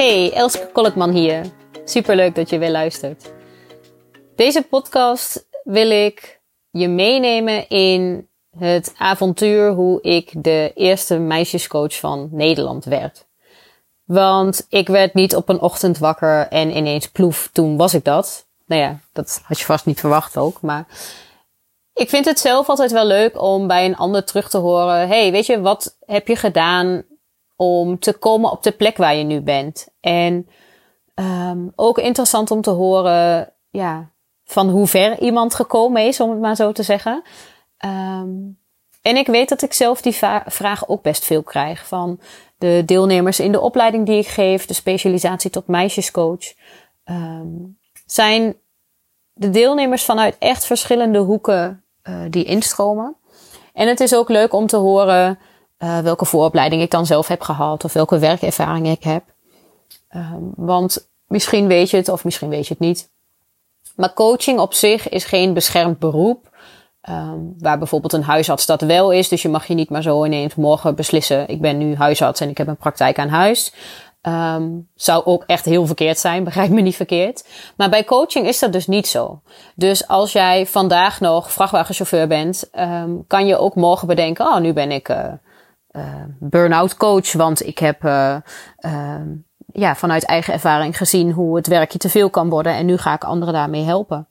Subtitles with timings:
[0.00, 1.44] Hey, Elske Kolkman hier.
[1.84, 3.32] Superleuk dat je weer luistert.
[4.36, 6.40] Deze podcast wil ik
[6.70, 8.28] je meenemen in
[8.58, 13.26] het avontuur hoe ik de eerste meisjescoach van Nederland werd.
[14.04, 18.46] Want ik werd niet op een ochtend wakker en ineens ploef, toen was ik dat.
[18.66, 20.86] Nou ja, dat had je vast niet verwacht ook, maar
[21.92, 25.08] ik vind het zelf altijd wel leuk om bij een ander terug te horen.
[25.08, 27.04] hey, weet je, wat heb je gedaan
[27.60, 29.88] om te komen op de plek waar je nu bent?
[30.00, 30.48] En
[31.14, 34.10] um, ook interessant om te horen, ja,
[34.44, 37.22] van hoe ver iemand gekomen is, om het maar zo te zeggen.
[37.84, 38.58] Um,
[39.02, 42.20] en ik weet dat ik zelf die vraag ook best veel krijg van
[42.58, 46.54] de deelnemers in de opleiding die ik geef, de specialisatie tot meisjescoach.
[47.04, 48.56] Um, zijn
[49.32, 53.16] de deelnemers vanuit echt verschillende hoeken uh, die instromen.
[53.72, 55.38] En het is ook leuk om te horen
[55.82, 59.22] uh, welke vooropleiding ik dan zelf heb gehad of welke werkervaring ik heb.
[60.14, 63.10] Um, want misschien weet je het of misschien weet je het niet.
[63.96, 66.48] Maar coaching op zich is geen beschermd beroep.
[67.08, 69.28] Um, waar bijvoorbeeld een huisarts dat wel is.
[69.28, 71.48] Dus je mag je niet maar zo ineens morgen beslissen.
[71.48, 73.72] Ik ben nu huisarts en ik heb een praktijk aan huis.
[74.22, 77.44] Um, zou ook echt heel verkeerd zijn, begrijp me niet verkeerd.
[77.76, 79.40] Maar bij coaching is dat dus niet zo.
[79.74, 82.70] Dus als jij vandaag nog vrachtwagenchauffeur bent,
[83.26, 85.24] kan je ook morgen bedenken: oh, nu ben ik uh,
[86.38, 88.36] burn-out coach, want ik heb uh,
[89.72, 93.14] ja, vanuit eigen ervaring gezien hoe het werkje te veel kan worden en nu ga
[93.14, 94.28] ik anderen daarmee helpen.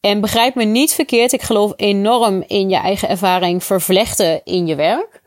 [0.00, 4.74] En begrijp me niet verkeerd, ik geloof enorm in je eigen ervaring vervlechten in je
[4.74, 5.22] werk.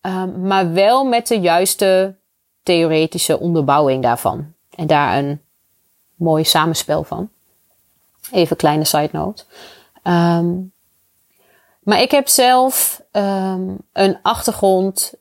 [0.00, 2.16] Um, maar wel met de juiste
[2.62, 4.52] theoretische onderbouwing daarvan.
[4.74, 5.40] En daar een
[6.14, 7.30] mooi samenspel van.
[8.30, 9.44] Even kleine side note.
[10.04, 10.72] Um,
[11.86, 15.14] maar ik heb zelf um, een achtergrond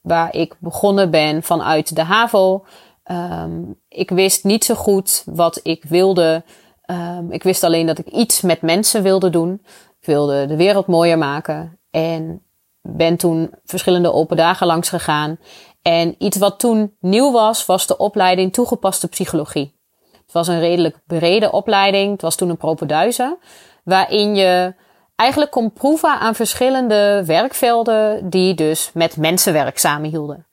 [0.00, 2.64] waar ik begonnen ben vanuit de HAVO.
[3.10, 6.44] Um, ik wist niet zo goed wat ik wilde.
[6.90, 9.52] Um, ik wist alleen dat ik iets met mensen wilde doen.
[10.00, 11.78] Ik wilde de wereld mooier maken.
[11.90, 12.42] En
[12.80, 15.38] ben toen verschillende open dagen langs gegaan.
[15.82, 19.78] En iets wat toen nieuw was, was de opleiding toegepaste psychologie.
[20.12, 22.12] Het was een redelijk brede opleiding.
[22.12, 23.38] Het was toen een propenduizen.
[23.84, 24.74] Waarin je
[25.20, 30.46] eigenlijk kon proeven aan verschillende werkvelden die dus met mensenwerk samenhielden.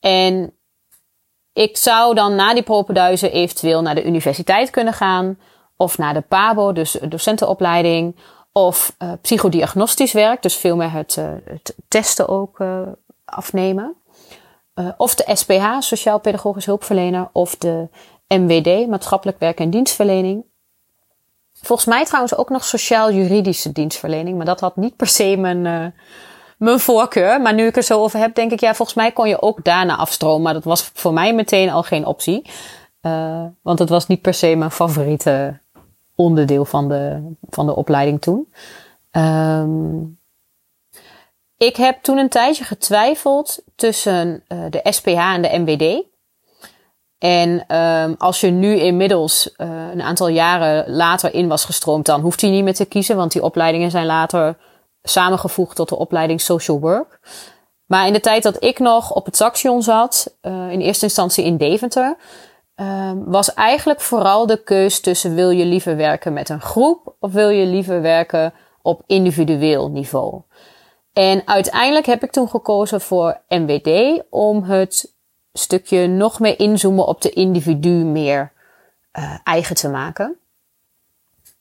[0.00, 0.52] En
[1.52, 5.38] ik zou dan na die propenduizen eventueel naar de universiteit kunnen gaan.
[5.76, 8.16] Of naar de PABO, dus docentenopleiding.
[8.52, 12.80] Of uh, psychodiagnostisch werk, dus veel meer het, uh, het testen ook uh,
[13.24, 13.96] afnemen.
[14.96, 17.28] of de SPH, Sociaal Pedagogisch Hulpverlener.
[17.32, 17.88] Of de
[18.28, 20.44] MWD, Maatschappelijk Werk en Dienstverlening.
[21.66, 24.36] Volgens mij trouwens ook nog sociaal-juridische dienstverlening.
[24.36, 25.94] Maar dat had niet per se mijn,
[26.58, 27.40] mijn voorkeur.
[27.40, 29.64] Maar nu ik er zo over heb, denk ik, ja, volgens mij kon je ook
[29.64, 30.42] daarna afstromen.
[30.42, 32.50] Maar dat was voor mij meteen al geen optie.
[33.62, 35.58] want het was niet per se mijn favoriete
[36.14, 38.52] onderdeel van de, van de opleiding toen.
[39.10, 40.18] Um,
[41.56, 46.04] ik heb toen een tijdje getwijfeld tussen uh, de SPH en de MBD.
[47.18, 52.20] En um, als je nu inmiddels uh, een aantal jaren later in was gestroomd, dan
[52.20, 54.56] hoeft je niet meer te kiezen, want die opleidingen zijn later
[55.02, 57.20] samengevoegd tot de opleiding Social Work.
[57.86, 61.44] Maar in de tijd dat ik nog op het Saxion zat, uh, in eerste instantie
[61.44, 62.16] in Deventer,
[62.76, 67.32] um, was eigenlijk vooral de keus tussen wil je liever werken met een groep of
[67.32, 68.52] wil je liever werken
[68.82, 70.42] op individueel niveau.
[71.12, 75.15] En uiteindelijk heb ik toen gekozen voor MWD om het
[75.56, 78.52] stukje nog meer inzoomen op de individu meer
[79.18, 80.36] uh, eigen te maken.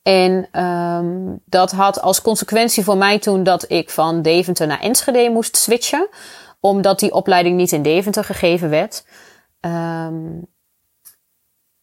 [0.03, 5.29] En um, dat had als consequentie voor mij toen dat ik van Deventer naar Enschede
[5.29, 6.07] moest switchen,
[6.59, 9.05] omdat die opleiding niet in Deventer gegeven werd.
[9.61, 10.47] Um,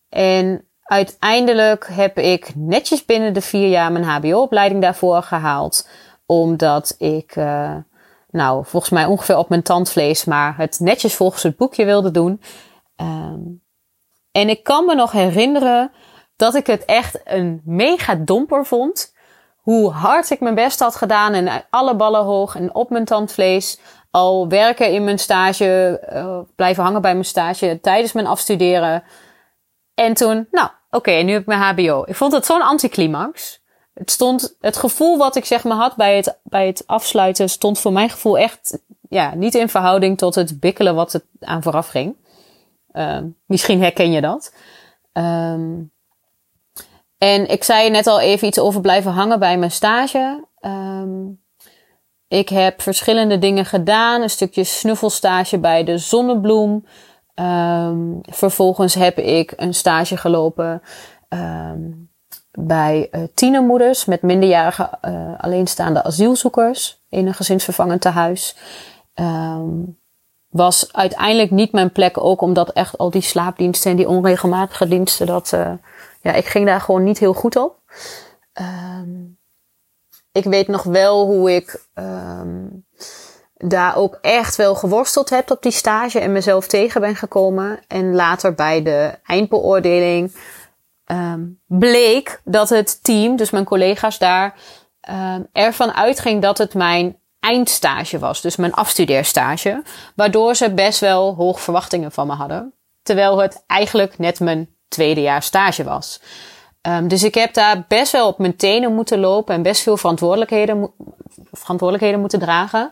[0.09, 5.89] en uiteindelijk heb ik netjes binnen de vier jaar mijn HBO-opleiding daarvoor gehaald.
[6.27, 7.77] Omdat ik, uh,
[8.33, 12.41] nou, volgens mij ongeveer op mijn tandvlees, maar het netjes volgens het boekje wilde doen.
[12.97, 13.63] Um,
[14.33, 15.93] en ik kan me nog herinneren
[16.37, 19.15] dat ik het echt een mega domper vond.
[19.57, 23.81] Hoe hard ik mijn best had gedaan en alle ballen hoog en op mijn tandvlees.
[24.11, 29.03] Al werken in mijn stage, uh, blijven hangen bij mijn stage tijdens mijn afstuderen.
[29.95, 32.05] En toen, nou, oké, nu heb ik mijn HBO.
[32.07, 33.62] Ik vond het zo'n anticlimax.
[33.95, 37.79] Het stond, het gevoel wat ik zeg maar had bij het, bij het afsluiten, stond
[37.79, 38.79] voor mijn gevoel echt,
[39.09, 42.17] ja, niet in verhouding tot het bikkelen wat het aan vooraf ging.
[42.93, 44.55] Uh, misschien herken je dat.
[45.13, 45.93] Um,
[47.19, 50.45] en ik zei net al even iets over blijven hangen bij mijn stage.
[50.61, 51.41] Um,
[52.29, 54.23] ik heb verschillende dingen gedaan.
[54.23, 56.87] Een stukje snuffelstage bij de Zonnebloem.
[58.23, 60.83] Vervolgens heb ik een stage gelopen
[62.59, 68.57] bij uh, tienermoeders met minderjarige uh, alleenstaande asielzoekers in een gezinsvervangend tehuis.
[69.15, 70.01] Um,
[70.49, 75.27] was uiteindelijk niet mijn plek, ook omdat echt al die slaapdiensten en die onregelmatige diensten,
[75.27, 75.73] dat, uh,
[76.21, 77.79] ja, ik ging daar gewoon niet heel goed op.
[78.61, 79.39] Um,
[80.33, 82.87] ik weet nog wel hoe ik um,
[83.57, 87.81] daar ook echt wel geworsteld heb op die stage en mezelf tegen ben gekomen.
[87.89, 90.35] En later bij de eindbeoordeling
[91.07, 94.55] um, bleek dat het team, dus mijn collega's daar,
[95.11, 98.41] um, ervan uitging dat het mijn eindstage was.
[98.41, 99.83] Dus mijn afstudeerstage.
[100.17, 102.75] Waardoor ze best wel hoge verwachtingen van me hadden.
[103.03, 106.21] Terwijl het eigenlijk net mijn tweede jaar stage was.
[106.89, 109.97] Um, dus ik heb daar best wel op mijn tenen moeten lopen en best veel
[109.97, 110.93] verantwoordelijkheden,
[111.53, 112.91] verantwoordelijkheden moeten dragen.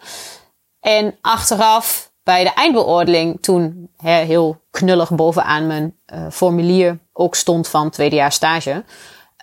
[0.80, 7.68] En achteraf bij de eindbeoordeling, toen hè, heel knullig bovenaan mijn uh, formulier ook stond
[7.68, 8.84] van tweedejaars stage.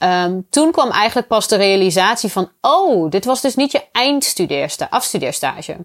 [0.04, 4.92] Um, toen kwam eigenlijk pas de realisatie van, oh, dit was dus niet je eindstudeerstage,
[4.92, 5.78] afstudeerstage.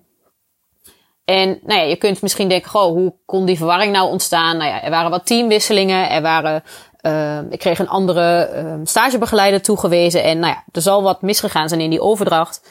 [1.24, 4.56] En nou ja, je kunt misschien denken, goh, hoe kon die verwarring nou ontstaan?
[4.56, 6.62] Nou ja, er waren wat teamwisselingen, er waren,
[7.02, 11.68] uh, ik kreeg een andere uh, stagebegeleider toegewezen en nou ja, er zal wat misgegaan
[11.68, 12.70] zijn in die overdracht.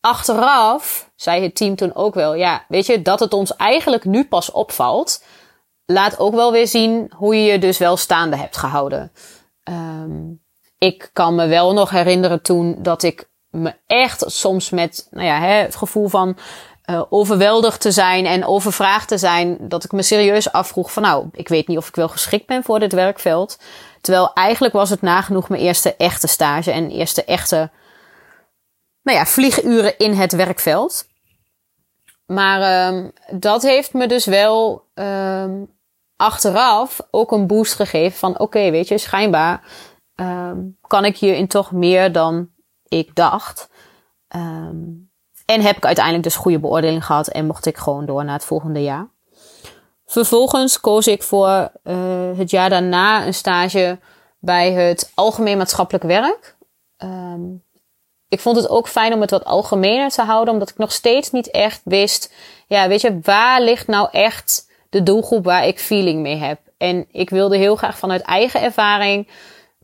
[0.00, 4.24] Achteraf zei het team toen ook wel, ja, weet je, dat het ons eigenlijk nu
[4.24, 5.24] pas opvalt,
[5.92, 9.12] laat ook wel weer zien hoe je je dus wel staande hebt gehouden.
[9.64, 10.40] Um,
[10.78, 15.40] ik kan me wel nog herinneren toen dat ik me echt soms met nou ja,
[15.40, 16.36] hè, het gevoel van
[16.90, 21.28] uh, overweldigd te zijn en overvraagd te zijn, dat ik me serieus afvroeg van nou,
[21.32, 23.58] ik weet niet of ik wel geschikt ben voor dit werkveld.
[24.00, 27.70] Terwijl eigenlijk was het nagenoeg mijn eerste echte stage en eerste echte
[29.02, 31.06] nou ja, vlieguren in het werkveld.
[32.26, 35.77] Maar um, dat heeft me dus wel um,
[36.18, 39.62] achteraf ook een boost gegeven van oké, weet je, schijnbaar
[40.14, 42.50] um, kan ik hierin toch meer dan
[42.88, 43.70] ik dacht.
[44.36, 45.10] Um,
[45.44, 48.44] en heb ik uiteindelijk dus goede beoordeling gehad en mocht ik gewoon door naar het
[48.44, 49.08] volgende jaar.
[50.06, 51.96] Vervolgens koos ik voor uh,
[52.36, 53.98] het jaar daarna een stage
[54.38, 56.56] bij het Algemeen Maatschappelijk Werk.
[56.98, 57.64] Um,
[58.28, 61.30] ik vond het ook fijn om het wat algemener te houden, omdat ik nog steeds
[61.30, 62.34] niet echt wist,
[62.66, 66.60] ja, weet je, waar ligt nou echt de doelgroep waar ik feeling mee heb?
[66.76, 69.28] En ik wilde heel graag vanuit eigen ervaring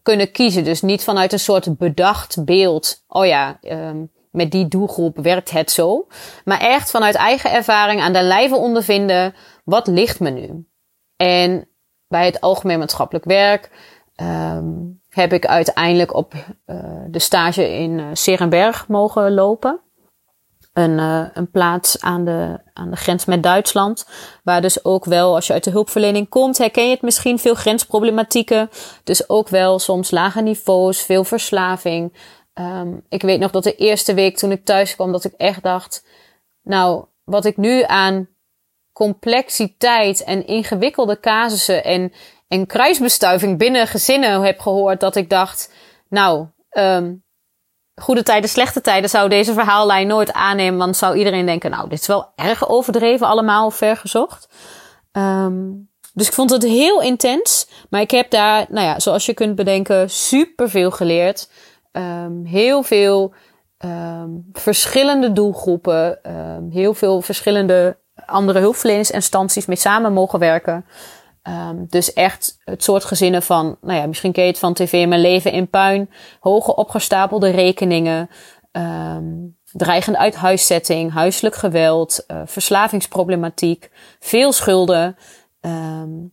[0.02, 0.64] kunnen kiezen.
[0.64, 3.04] Dus niet vanuit een soort bedacht beeld.
[3.08, 6.06] Oh ja, um, met die doelgroep werkt het zo.
[6.44, 9.34] Maar echt vanuit eigen ervaring aan de lijve ondervinden.
[9.64, 10.66] Wat ligt me nu?
[11.16, 11.68] En
[12.08, 13.70] bij het algemeen maatschappelijk werk
[14.16, 16.34] um, heb ik uiteindelijk op
[16.66, 19.80] uh, de stage in uh, Serenberg mogen lopen.
[20.74, 24.06] Een, uh, een plaats aan de, aan de grens met Duitsland.
[24.42, 27.54] Waar dus ook wel, als je uit de hulpverlening komt, herken je het misschien veel
[27.54, 28.70] grensproblematieken.
[29.04, 32.32] Dus ook wel soms lage niveaus, veel verslaving.
[32.54, 35.62] Um, ik weet nog dat de eerste week toen ik thuis kwam, dat ik echt
[35.62, 36.06] dacht,
[36.62, 38.28] nou, wat ik nu aan
[38.92, 42.12] complexiteit en ingewikkelde casussen en
[42.48, 45.72] en kruisbestuiving binnen gezinnen heb gehoord dat ik dacht,
[46.08, 47.23] nou, um,
[47.94, 52.00] goede tijden, slechte tijden zou deze verhaallijn nooit aannemen, want zou iedereen denken, nou, dit
[52.00, 54.48] is wel erg overdreven allemaal, ver gezocht.
[55.12, 59.34] Um, dus ik vond het heel intens, maar ik heb daar, nou ja, zoals je
[59.34, 61.50] kunt bedenken, super veel geleerd.
[61.92, 63.34] Um, heel veel
[63.78, 66.18] um, verschillende doelgroepen,
[66.70, 67.96] heel veel verschillende
[68.26, 70.86] andere hulpverleningsinstanties mee samen mogen werken.
[71.48, 75.06] Um, dus echt het soort gezinnen van, nou ja, misschien ken je het van tv,
[75.06, 76.10] mijn leven in puin,
[76.40, 78.30] hoge opgestapelde rekeningen,
[78.72, 85.16] um, dreigende uithuiszetting, huiselijk geweld, uh, verslavingsproblematiek, veel schulden.
[85.60, 86.32] Um,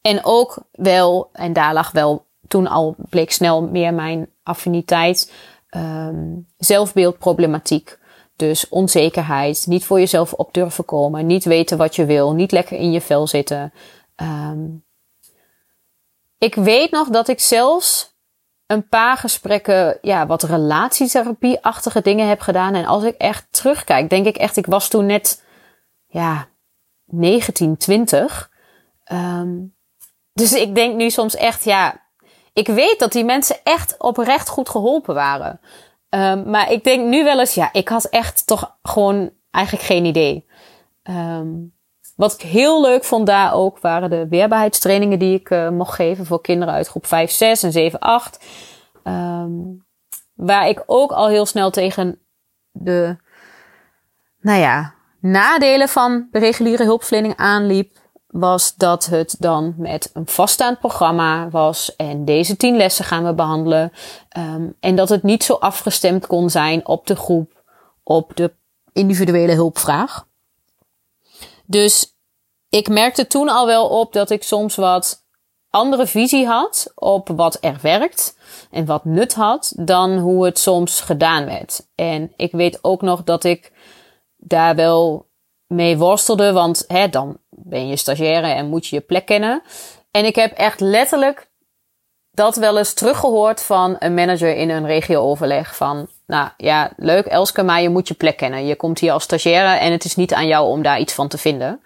[0.00, 5.32] en ook wel, en daar lag wel toen al bleek snel meer mijn affiniteit,
[6.58, 7.98] zelfbeeldproblematiek.
[8.36, 12.76] Dus onzekerheid, niet voor jezelf op durven komen, niet weten wat je wil, niet lekker
[12.76, 13.72] in je vel zitten.
[14.22, 14.84] Um,
[16.38, 18.18] ik weet nog dat ik zelfs
[18.66, 22.74] een paar gesprekken, ja, wat relatietherapie-achtige dingen heb gedaan.
[22.74, 25.44] En als ik echt terugkijk, denk ik echt, ik was toen net,
[26.06, 26.48] ja,
[27.04, 28.50] 19, 20.
[29.12, 29.76] Um,
[30.32, 32.02] dus ik denk nu soms echt, ja,
[32.52, 35.60] ik weet dat die mensen echt oprecht goed geholpen waren.
[36.08, 40.04] Um, maar ik denk nu wel eens, ja, ik had echt toch gewoon eigenlijk geen
[40.04, 40.46] idee.
[41.02, 41.78] Um,
[42.20, 46.26] wat ik heel leuk vond daar ook waren de weerbaarheidstrainingen die ik uh, mocht geven
[46.26, 48.44] voor kinderen uit groep 5, 6 en 7, 8.
[49.04, 49.84] Um,
[50.34, 52.18] waar ik ook al heel snel tegen
[52.70, 53.16] de,
[54.40, 57.96] nou ja, nadelen van de reguliere hulpverlening aanliep,
[58.26, 63.34] was dat het dan met een vaststaand programma was en deze tien lessen gaan we
[63.34, 63.92] behandelen.
[64.38, 67.62] Um, en dat het niet zo afgestemd kon zijn op de groep,
[68.02, 68.52] op de
[68.92, 70.28] individuele hulpvraag.
[71.70, 72.14] Dus
[72.68, 75.24] ik merkte toen al wel op dat ik soms wat
[75.68, 78.38] andere visie had op wat er werkt
[78.70, 81.86] en wat nut had dan hoe het soms gedaan werd.
[81.94, 83.72] En ik weet ook nog dat ik
[84.36, 85.28] daar wel
[85.66, 89.62] mee worstelde, want hè, dan ben je stagiaire en moet je je plek kennen.
[90.10, 91.50] En ik heb echt letterlijk
[92.30, 97.62] dat wel eens teruggehoord van een manager in een regiooverleg van, nou ja, leuk Elske,
[97.62, 98.66] maar je moet je plek kennen.
[98.66, 101.28] Je komt hier als stagiaire en het is niet aan jou om daar iets van
[101.28, 101.80] te vinden.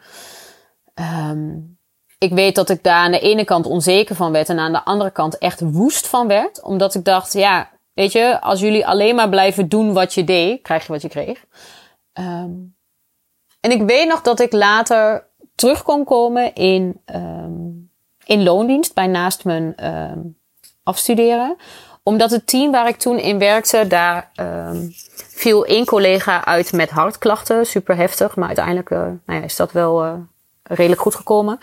[1.29, 1.79] Um,
[2.19, 4.85] ik weet dat ik daar aan de ene kant onzeker van werd en aan de
[4.85, 6.63] andere kant echt woest van werd.
[6.63, 10.63] Omdat ik dacht, ja, weet je, als jullie alleen maar blijven doen wat je deed,
[10.63, 11.45] krijg je wat je kreeg.
[12.13, 12.77] Um,
[13.61, 17.91] en ik weet nog dat ik later terug kon komen in, um,
[18.25, 19.75] in loondienst bij naast mijn
[20.83, 21.57] afstuderen.
[22.05, 26.91] Omdat het team waar ik toen in werkte, daar um, viel één collega uit met
[26.91, 27.67] hartklachten.
[27.67, 30.13] Super heftig, maar uiteindelijk uh, nou ja, is dat wel uh,
[30.63, 31.59] redelijk goed gekomen.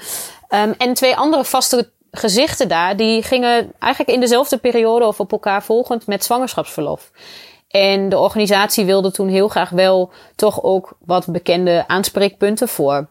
[0.77, 5.63] en twee andere vaste gezichten daar, die gingen eigenlijk in dezelfde periode of op elkaar
[5.63, 7.11] volgend met zwangerschapsverlof.
[7.67, 13.07] En de organisatie wilde toen heel graag wel toch ook wat bekende aanspreekpunten voor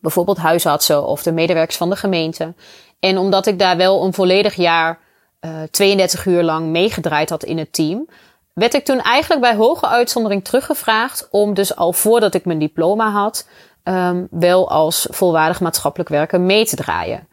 [0.00, 2.54] bijvoorbeeld huisartsen of de medewerkers van de gemeente.
[3.00, 4.98] En omdat ik daar wel een volledig jaar
[5.40, 8.08] uh, eh, 32 uur lang meegedraaid had in het team,
[8.52, 13.10] werd ik toen eigenlijk bij hoge uitzondering teruggevraagd om dus al voordat ik mijn diploma
[13.10, 13.48] had,
[13.84, 17.28] um, wel als volwaardig maatschappelijk werker mee te draaien.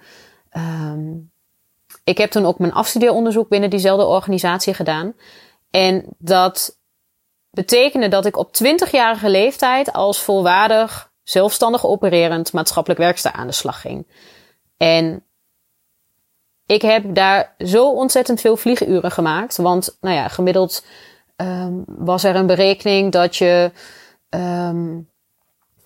[0.58, 1.32] Um,
[2.04, 5.14] ik heb toen ook mijn afstudeeronderzoek binnen diezelfde organisatie gedaan.
[5.72, 6.78] En dat
[7.50, 13.82] betekende dat ik op 20-jarige leeftijd als volwaardig, zelfstandig opererend maatschappelijk werkster aan de slag
[13.82, 14.08] ging.
[14.78, 15.24] En
[16.66, 19.58] ik heb daar zo ontzettend veel vlieguren gemaakt.
[19.58, 20.86] Want, nou ja, gemiddeld
[21.38, 23.72] um, was er een berekening dat je,
[24.30, 25.10] um,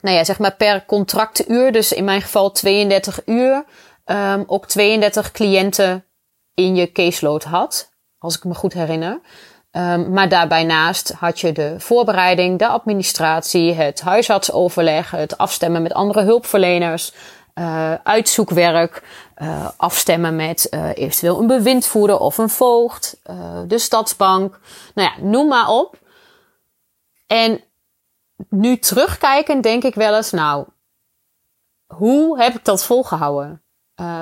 [0.02, 3.66] nou ja, zeg maar per contractuur, dus in mijn geval 32 uur,
[4.06, 6.06] um, ook 32 cliënten
[6.54, 7.92] in je caseload had.
[8.18, 9.20] Als ik me goed herinner.
[10.10, 16.22] Maar daarbij naast had je de voorbereiding, de administratie, het huisartsoverleg, het afstemmen met andere
[16.22, 17.14] hulpverleners,
[17.60, 19.04] uh, uitzoekwerk,
[19.42, 23.22] uh, afstemmen met uh, eventueel een bewindvoerder of een voogd,
[23.68, 24.60] de stadsbank.
[24.94, 26.00] Nou ja, noem maar op.
[27.28, 27.64] En
[28.50, 30.66] nu terugkijken denk ik wel eens, nou,
[31.96, 33.64] hoe heb ik dat volgehouden?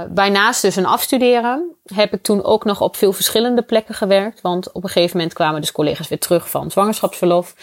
[0.09, 4.41] Bijnaast dus een afstuderen heb ik toen ook nog op veel verschillende plekken gewerkt.
[4.41, 7.55] Want op een gegeven moment kwamen dus collega's weer terug van zwangerschapsverlof.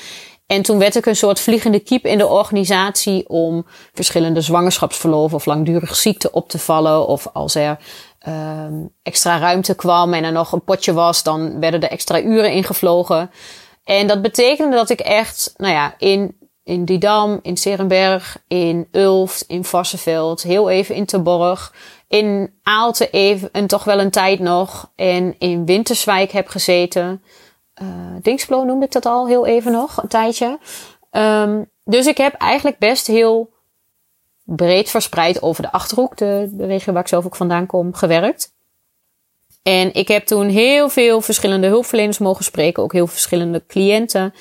[0.46, 5.46] En toen werd ik een soort vliegende kiep in de organisatie om verschillende zwangerschapsverlof of
[5.46, 7.06] langdurig ziekte op te vallen.
[7.06, 7.78] Of als er
[8.28, 8.66] uh,
[9.02, 13.30] extra ruimte kwam en er nog een potje was, dan werden er extra uren ingevlogen.
[13.84, 19.44] En dat betekende dat ik echt, nou ja, in in Didam, in Serenberg, in Ulft,
[19.48, 21.74] in Varsseveld, heel even in Terborg,
[22.08, 27.22] in Aalte even en toch wel een tijd nog en in Winterswijk heb gezeten.
[27.82, 27.88] Uh,
[28.22, 30.58] Dingsblo noemde ik dat al heel even nog, een tijdje.
[31.10, 33.52] Um, dus ik heb eigenlijk best heel
[34.44, 38.52] breed verspreid over de Achterhoek, de, de regio waar ik zelf ook vandaan kom, gewerkt.
[39.62, 44.34] En ik heb toen heel veel verschillende hulpverleners mogen spreken, ook heel verschillende cliënten.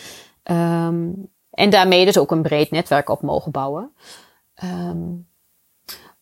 [0.43, 3.91] Um, en daarmee dus ook een breed netwerk op mogen bouwen.
[4.63, 5.27] Um,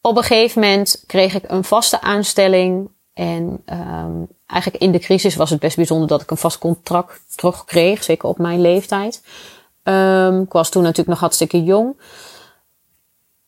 [0.01, 2.89] op een gegeven moment kreeg ik een vaste aanstelling.
[3.13, 7.21] En um, eigenlijk in de crisis was het best bijzonder dat ik een vast contract
[7.35, 8.03] terugkreeg.
[8.03, 9.21] Zeker op mijn leeftijd.
[9.83, 12.01] Um, ik was toen natuurlijk nog hartstikke jong.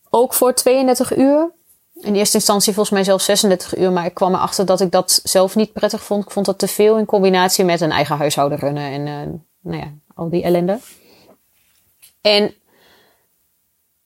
[0.10, 1.52] Ook voor 32 uur.
[1.94, 3.92] In eerste instantie volgens mij zelfs 36 uur.
[3.92, 6.24] Maar ik kwam erachter dat ik dat zelf niet prettig vond.
[6.24, 8.92] Ik vond dat te veel in combinatie met een eigen huishouden runnen.
[8.92, 10.80] En uh, nou ja, al die ellende.
[12.22, 12.54] En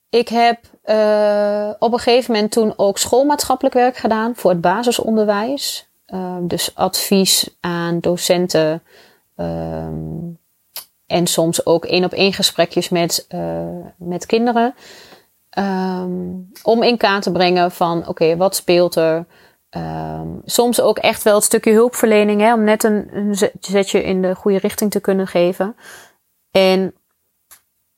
[0.10, 5.87] ik heb uh, op een gegeven moment toen ook schoolmaatschappelijk werk gedaan voor het basisonderwijs.
[6.13, 8.83] Uh, dus advies aan docenten.
[9.35, 10.39] Um,
[11.05, 14.75] en soms ook één op één gesprekjes met, uh, met kinderen.
[15.57, 19.25] Um, om in kaart te brengen van oké, wat speelt er?
[20.45, 24.35] Soms ook echt wel het stukje hulpverlening, hè, om net een, een zetje in de
[24.35, 25.75] goede richting te kunnen geven.
[26.51, 26.95] En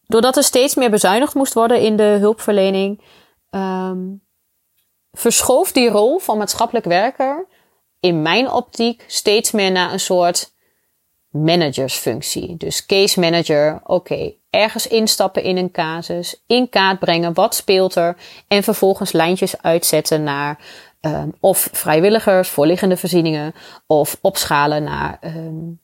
[0.05, 3.01] doordat er steeds meer bezuinigd moest worden in de hulpverlening,
[3.49, 4.21] um,
[5.11, 7.47] verschoof die rol van maatschappelijk werker
[7.99, 10.51] in mijn optiek steeds meer naar een soort
[11.29, 12.57] managersfunctie.
[12.57, 18.17] Dus case manager, oké, ergens instappen in een casus, in kaart brengen, wat speelt er
[18.47, 20.59] en vervolgens lijntjes uitzetten naar
[21.01, 23.53] um, of vrijwilligers, voorliggende voorzieningen
[23.87, 25.79] of opschalen naar um,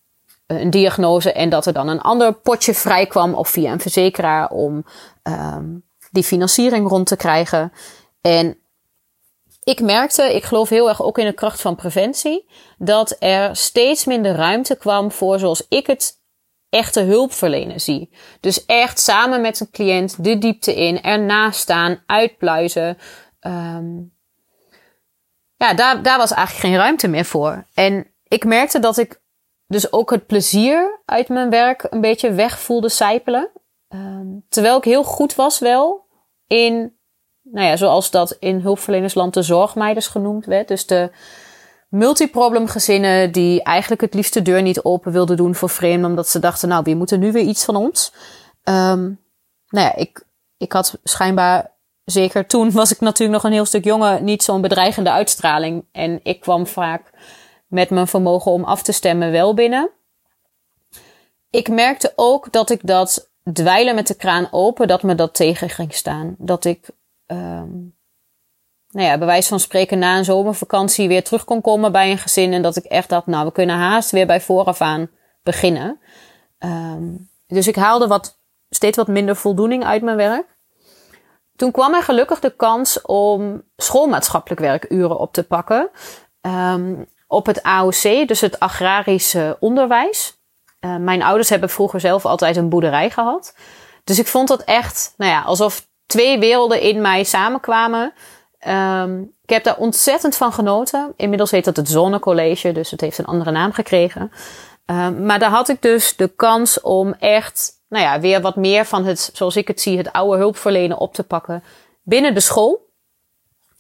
[0.48, 4.50] een diagnose en dat er dan een ander potje vrij kwam of via een verzekeraar
[4.50, 4.86] om
[5.24, 7.72] um, die financiering rond te krijgen.
[8.22, 8.58] En
[9.66, 14.06] ik merkte, ik geloof heel erg ook in de kracht van preventie, dat er steeds
[14.06, 16.24] minder ruimte kwam voor zoals ik het
[16.70, 18.10] echte hulpverlenen zie.
[18.40, 22.98] Dus echt samen met een cliënt de diepte in, ernaast staan, uitpluizen.
[23.42, 24.14] Um,
[25.56, 27.68] ja, daar, daar was eigenlijk geen ruimte meer voor.
[27.74, 29.22] En ik merkte dat ik
[29.68, 33.52] dus ook het plezier uit mijn werk een beetje weg voelde sijpelen.
[33.90, 36.08] Um, terwijl ik heel goed was wel
[36.48, 36.95] in,
[37.52, 40.68] nou ja, zoals dat in hulpverlenersland de zorgmeiders genoemd werd.
[40.68, 41.12] Dus de
[41.90, 46.40] multiproblemgezinnen die eigenlijk het liefst de deur niet open wilden doen voor vreemden, omdat ze
[46.40, 48.14] dachten, nou, wie moet er nu weer iets van ons?
[48.64, 49.24] Um,
[49.68, 50.26] nou ja, ik,
[50.58, 51.72] ik had schijnbaar,
[52.04, 55.86] zeker toen was ik natuurlijk nog een heel stuk jonger, niet zo'n bedreigende uitstraling.
[55.92, 57.10] En ik kwam vaak
[57.68, 59.90] met mijn vermogen om af te stemmen wel binnen.
[61.50, 65.70] Ik merkte ook dat ik dat dweilen met de kraan open, dat me dat tegen
[65.70, 66.36] ging staan.
[66.38, 66.90] Dat ik
[67.28, 67.96] um,
[68.90, 72.18] nou ja, bij wijze van spreken na een zomervakantie weer terug kon komen bij een
[72.18, 72.54] gezin.
[72.54, 75.10] En dat ik echt dacht, nou, we kunnen haast weer bij vooraf aan
[75.44, 76.00] beginnen.
[76.60, 78.40] Um, dus ik haalde wat,
[78.70, 80.58] steeds wat minder voldoening uit mijn werk.
[81.56, 85.90] Toen kwam er gelukkig de kans om schoolmaatschappelijk werkuren op te pakken.
[86.42, 90.44] Um, op het AOC, dus het agrarische onderwijs.
[90.80, 93.56] Uh, mijn ouders hebben vroeger zelf altijd een boerderij gehad.
[94.04, 98.14] Dus ik vond dat echt, nou ja, alsof twee werelden in mij samenkwamen.
[98.68, 101.14] Um, ik heb daar ontzettend van genoten.
[101.16, 104.32] Inmiddels heet dat het Zonnecollege, dus het heeft een andere naam gekregen.
[104.86, 108.86] Um, maar daar had ik dus de kans om echt, nou ja, weer wat meer
[108.86, 111.64] van het, zoals ik het zie, het oude hulpverlenen op te pakken
[112.04, 112.84] binnen de school.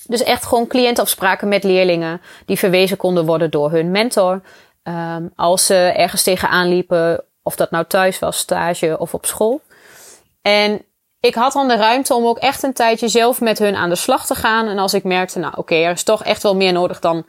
[0.07, 4.41] Dus echt gewoon cliëntafspraken met leerlingen die verwezen konden worden door hun mentor.
[4.83, 9.61] Um, als ze ergens tegenaan liepen, of dat nou thuis was, stage of op school.
[10.41, 10.85] En
[11.25, 13.95] ik had dan de ruimte om ook echt een tijdje zelf met hun aan de
[13.95, 14.67] slag te gaan.
[14.67, 17.25] En als ik merkte, nou oké, er is toch echt wel meer nodig dan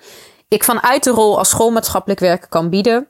[0.48, 3.06] ik vanuit de rol als schoolmaatschappelijk werken kan bieden,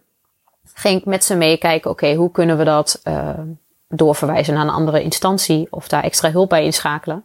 [0.75, 3.31] ging ik met ze meekijken, oké, hoe kunnen we dat uh,
[3.89, 7.25] doorverwijzen naar een andere instantie of daar extra hulp bij inschakelen.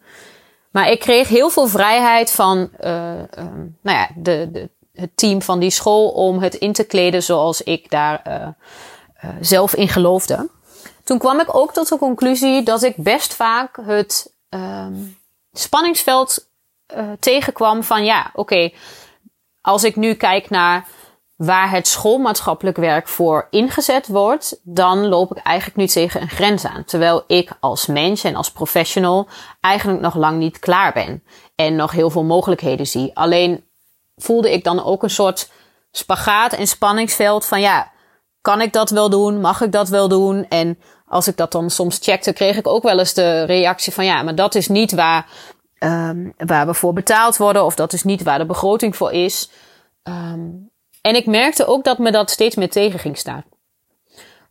[0.72, 2.90] Maar ik kreeg heel veel vrijheid van uh,
[3.38, 3.46] uh,
[3.82, 7.62] nou ja, de, de, het team van die school om het in te kleden zoals
[7.62, 8.22] ik daar
[9.40, 10.50] zelf in geloofde.
[11.12, 15.18] Toen kwam ik ook tot de conclusie dat ik best vaak het um,
[15.52, 16.48] spanningsveld
[16.98, 18.72] uh, tegenkwam van ja, oké,
[19.62, 20.88] als ik nu kijk naar
[21.36, 26.66] waar het schoolmaatschappelijk werk voor ingezet wordt, dan loop ik eigenlijk nu tegen een grens
[26.66, 26.84] aan.
[26.86, 29.28] Terwijl ik als mens en als professional
[29.62, 31.24] eigenlijk nog lang niet klaar ben
[31.56, 33.12] en nog heel veel mogelijkheden zie.
[33.14, 33.66] Alleen
[34.16, 35.52] voelde ik dan ook een soort
[35.92, 37.92] spagaat en spanningsveld van ja,
[38.42, 39.42] kan ik dat wel doen?
[39.42, 40.46] Mag ik dat wel doen?
[40.50, 40.80] En
[41.12, 44.24] als ik dat dan soms checkte, kreeg ik ook wel eens de reactie van ja,
[44.24, 45.28] maar dat is niet waar,
[45.80, 49.50] um, waar we voor betaald worden, of dat is niet waar de begroting voor is.
[50.04, 50.70] Um,
[51.02, 53.44] en ik merkte ook dat me dat steeds meer tegen ging staan.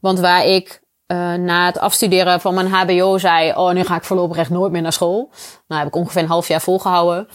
[0.01, 4.05] Want waar ik uh, na het afstuderen van mijn HBO zei: Oh, nu ga ik
[4.05, 5.31] voorlopig echt nooit meer naar school.
[5.69, 7.29] Nou, heb ik ongeveer een half jaar volgehouden.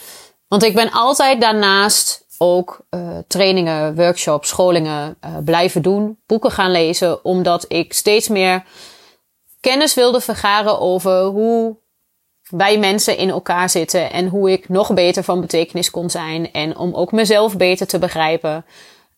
[0.48, 6.72] Want ik ben altijd daarnaast ook uh, trainingen, workshops, scholingen uh, blijven doen, boeken gaan
[6.72, 8.64] lezen, omdat ik steeds meer
[9.66, 11.78] kennis wilde vergaren over hoe
[12.50, 16.78] wij mensen in elkaar zitten en hoe ik nog beter van betekenis kon zijn en
[16.78, 18.66] om ook mezelf beter te begrijpen.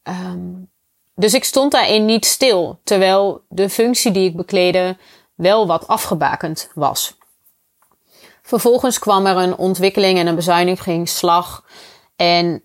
[0.03, 0.69] Um,
[1.15, 4.97] dus ik stond daarin niet stil, terwijl de functie die ik bekleedde
[5.35, 7.17] wel wat afgebakend was.
[8.41, 11.63] Vervolgens kwam er een ontwikkeling en een bezuinigingsslag
[12.15, 12.63] en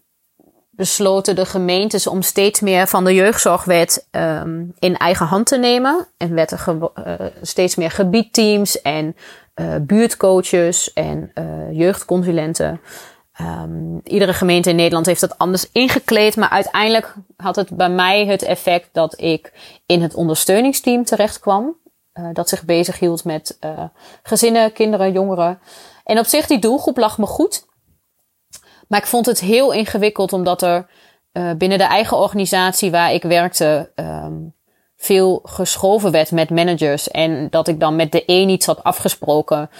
[0.82, 6.06] besloten de gemeentes om steeds meer van de jeugdzorgwet um, in eigen hand te nemen.
[6.16, 9.16] En werd er uh, steeds meer gebiedteams en
[9.54, 11.44] uh, buurtcoaches en uh,
[11.78, 12.80] jeugdconsulenten.
[13.40, 16.36] Um, iedere gemeente in Nederland heeft dat anders ingekleed.
[16.36, 19.52] Maar uiteindelijk had het bij mij het effect dat ik
[19.86, 21.76] in het ondersteuningsteam terecht kwam.
[22.32, 23.58] dat zich bezig hield met
[24.22, 25.58] gezinnen, kinderen, jongeren.
[26.04, 27.70] En op zich, die doelgroep lag me goed.
[28.88, 30.86] Maar ik vond het heel ingewikkeld omdat er
[31.32, 34.54] uh, binnen de eigen organisatie waar ik werkte um,
[34.96, 37.10] veel geschoven werd met managers.
[37.10, 39.70] En dat ik dan met de een iets had afgesproken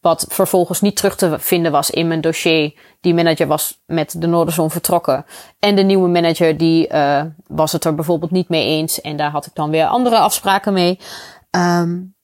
[0.00, 2.74] wat vervolgens niet terug te vinden was in mijn dossier.
[3.00, 5.24] Die manager was met de Noorderzon vertrokken.
[5.58, 9.00] En de nieuwe manager die uh, was het er bijvoorbeeld niet mee eens.
[9.00, 10.98] En daar had ik dan weer andere afspraken mee.
[11.50, 12.14] Um,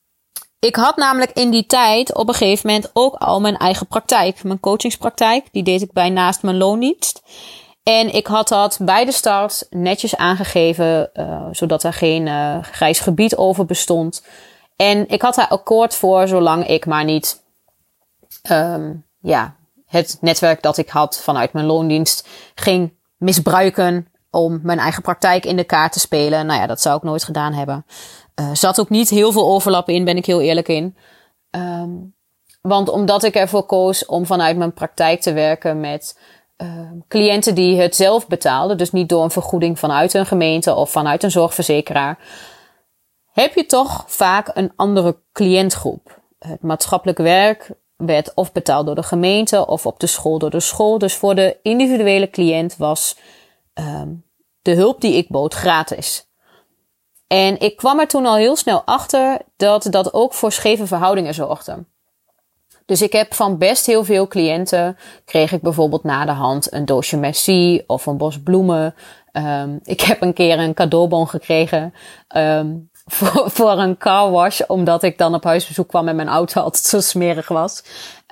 [0.58, 4.42] ik had namelijk in die tijd op een gegeven moment ook al mijn eigen praktijk.
[4.44, 5.46] Mijn coachingspraktijk.
[5.52, 7.22] Die deed ik bij naast mijn loondienst.
[7.82, 11.10] En ik had dat bij de start netjes aangegeven.
[11.14, 14.22] Uh, zodat er geen uh, grijs gebied over bestond.
[14.76, 17.42] En ik had daar akkoord voor zolang ik maar niet
[18.50, 19.54] um, ja,
[19.86, 25.56] het netwerk dat ik had vanuit mijn loondienst ging misbruiken om mijn eigen praktijk in
[25.56, 26.46] de kaart te spelen.
[26.46, 27.86] Nou ja, dat zou ik nooit gedaan hebben.
[28.40, 30.96] Uh, zat ook niet heel veel overlap in, ben ik heel eerlijk in.
[31.50, 32.14] Um,
[32.60, 36.18] want omdat ik ervoor koos om vanuit mijn praktijk te werken met
[36.56, 40.90] uh, cliënten die het zelf betaalden, dus niet door een vergoeding vanuit een gemeente of
[40.90, 42.18] vanuit een zorgverzekeraar,
[43.32, 46.20] heb je toch vaak een andere cliëntgroep.
[46.38, 50.60] Het maatschappelijk werk werd of betaald door de gemeente of op de school door de
[50.60, 50.98] school.
[50.98, 53.16] Dus voor de individuele cliënt was
[53.74, 54.25] um,
[54.66, 56.28] de hulp die ik bood gratis.
[57.26, 61.34] En ik kwam er toen al heel snel achter dat dat ook voor scheve verhoudingen
[61.34, 61.84] zorgde.
[62.84, 66.84] Dus ik heb van best heel veel cliënten, kreeg ik bijvoorbeeld na de hand een
[66.84, 68.94] doosje merci of een bos bloemen.
[69.32, 71.94] Um, ik heb een keer een cadeaubon gekregen
[72.36, 76.60] um, voor, voor een car wash, omdat ik dan op huisbezoek kwam en mijn auto
[76.62, 77.84] altijd zo smerig was.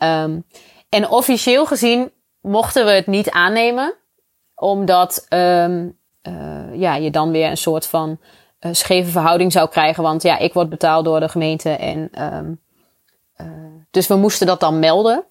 [0.03, 0.45] Um,
[0.89, 3.95] en officieel gezien mochten we het niet aannemen,
[4.55, 5.27] omdat
[6.73, 8.19] ja, je dan weer een soort van
[8.61, 10.03] uh, scheve verhouding zou krijgen.
[10.03, 12.61] Want ja, ik word betaald door de gemeente en um,
[13.37, 13.47] uh,
[13.91, 15.25] dus we moesten dat dan melden.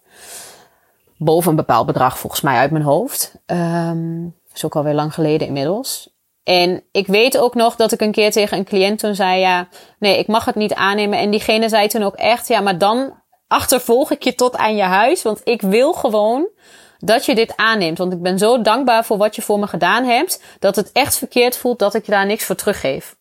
[1.17, 3.35] Boven een bepaald bedrag volgens mij uit mijn hoofd.
[3.45, 6.13] Dat is ook alweer lang geleden inmiddels.
[6.43, 9.67] En ik weet ook nog dat ik een keer tegen een cliënt toen zei: Ja,
[9.99, 11.19] nee, ik mag het niet aannemen.
[11.19, 13.13] En diegene zei toen ook echt: Ja, maar dan
[13.47, 15.21] achtervolg ik je tot aan je huis.
[15.21, 16.47] Want ik wil gewoon
[17.05, 17.97] dat je dit aanneemt.
[17.97, 20.43] Want ik ben zo dankbaar voor wat je voor me gedaan hebt.
[20.59, 23.15] Dat het echt verkeerd voelt dat ik je daar niks voor teruggeef.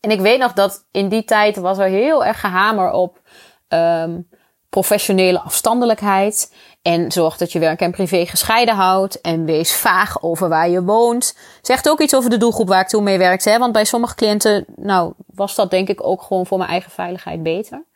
[0.00, 3.20] En ik weet nog dat in die tijd was er heel erg gehamer op
[3.68, 4.28] um,
[4.68, 6.54] professionele afstandelijkheid.
[6.82, 9.20] En zorg dat je werk en privé gescheiden houdt.
[9.20, 11.36] En wees vaag over waar je woont.
[11.62, 13.50] Zegt ook iets over de doelgroep waar ik toen mee werkte.
[13.50, 13.58] Hè?
[13.58, 17.42] Want bij sommige cliënten, nou, was dat denk ik ook gewoon voor mijn eigen veiligheid
[17.42, 17.88] beter.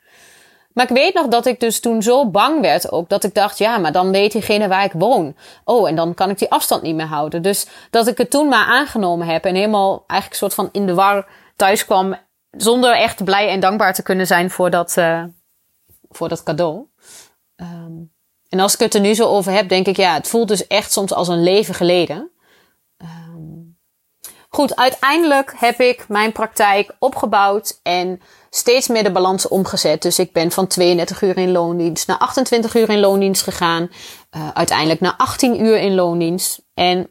[0.75, 3.09] Maar ik weet nog dat ik dus toen zo bang werd ook.
[3.09, 5.37] Dat ik dacht, ja, maar dan weet diegene waar ik woon.
[5.65, 7.43] Oh, en dan kan ik die afstand niet meer houden.
[7.43, 9.45] Dus dat ik het toen maar aangenomen heb.
[9.45, 12.17] En helemaal eigenlijk soort van in de war thuis kwam.
[12.51, 15.25] Zonder echt blij en dankbaar te kunnen zijn voor dat, uh,
[16.09, 16.87] voor dat cadeau.
[17.57, 18.13] Um,
[18.49, 20.67] en als ik het er nu zo over heb, denk ik, ja, het voelt dus
[20.67, 22.31] echt soms als een leven geleden.
[23.03, 23.79] Um,
[24.49, 28.21] goed, uiteindelijk heb ik mijn praktijk opgebouwd en
[28.57, 30.03] steeds meer de balans omgezet.
[30.03, 33.91] Dus ik ben van 32 uur in loondienst naar 28 uur in loondienst gegaan.
[34.37, 36.63] Uh, uiteindelijk naar 18 uur in loondienst.
[36.75, 37.09] En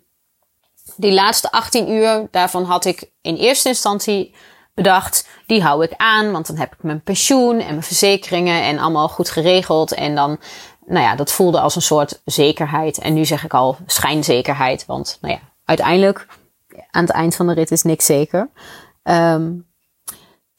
[0.95, 4.35] die laatste 18 uur, daarvan had ik in eerste instantie
[4.73, 8.79] bedacht, die hou ik aan, want dan heb ik mijn pensioen en mijn verzekeringen en
[8.79, 9.93] allemaal goed geregeld.
[9.93, 10.39] En dan,
[10.85, 12.97] nou ja, dat voelde als een soort zekerheid.
[12.97, 16.27] En nu zeg ik al schijnzekerheid, want nou ja, uiteindelijk,
[16.91, 18.49] aan het eind van de rit is niks zeker.
[19.03, 19.71] Um,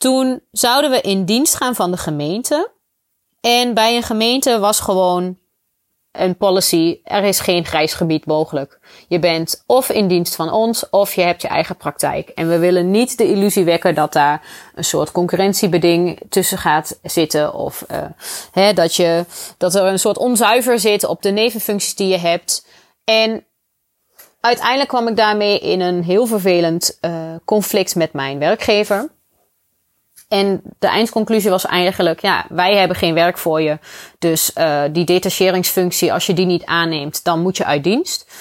[0.05, 2.73] toen zouden we in dienst gaan van de gemeente.
[3.40, 5.38] En bij een gemeente was gewoon
[6.12, 8.79] een policy, er is geen grijs gebied mogelijk.
[9.09, 12.29] Je bent of in dienst van ons, of je hebt je eigen praktijk.
[12.29, 14.43] En we willen niet de illusie wekken dat daar
[14.75, 17.55] een soort concurrentiebeding tussen gaat zitten.
[17.55, 17.99] Of uh,
[18.53, 19.25] hè, dat, je,
[19.59, 22.67] dat er een soort onzuiver zit op de nevenfuncties die je hebt.
[23.05, 23.47] En
[24.40, 29.13] uiteindelijk kwam ik daarmee in een heel vervelend uh, conflict met mijn werkgever.
[30.35, 33.79] En de eindconclusie was eigenlijk, ja, wij hebben geen werk voor je.
[34.18, 38.33] Dus uh, die detacheringsfunctie, als je die niet aanneemt, dan moet je uit dienst.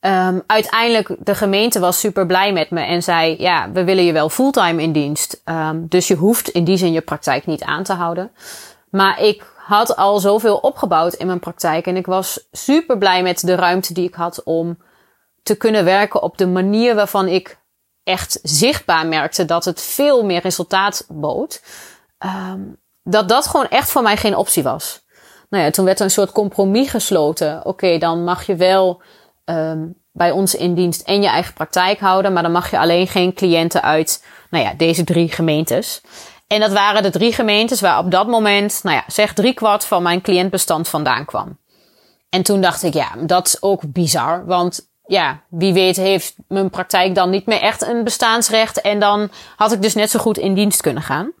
[0.00, 4.12] Um, uiteindelijk, de gemeente was super blij met me en zei, ja, we willen je
[4.12, 5.42] wel fulltime in dienst.
[5.44, 8.30] Um, dus je hoeft in die zin je praktijk niet aan te houden.
[8.90, 13.46] Maar ik had al zoveel opgebouwd in mijn praktijk en ik was super blij met
[13.46, 14.78] de ruimte die ik had om
[15.42, 17.58] te kunnen werken op de manier waarvan ik
[18.04, 21.62] echt zichtbaar merkte dat het veel meer resultaat bood,
[22.18, 25.02] um, dat dat gewoon echt voor mij geen optie was.
[25.48, 27.66] Nou ja, toen werd er een soort compromis gesloten.
[27.66, 29.02] Oké, dan mag je wel
[29.44, 33.06] um, bij ons in dienst en je eigen praktijk houden, maar dan mag je alleen
[33.06, 36.00] geen cliënten uit, nou ja, deze drie gemeentes.
[36.46, 39.84] En dat waren de drie gemeentes waar op dat moment, nou ja, zeg drie kwart
[39.84, 41.58] van mijn cliëntbestand vandaan kwam.
[42.28, 46.70] En toen dacht ik, ja, dat is ook bizar, want ja, wie weet heeft mijn
[46.70, 48.80] praktijk dan niet meer echt een bestaansrecht.
[48.80, 51.32] En dan had ik dus net zo goed in dienst kunnen gaan.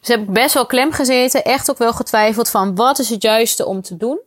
[0.00, 1.44] Dus heb ik best wel klem gezeten.
[1.44, 4.20] Echt ook wel getwijfeld van wat is het juiste om te doen.